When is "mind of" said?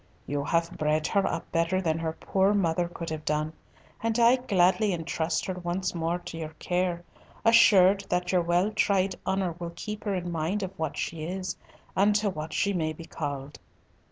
10.31-10.71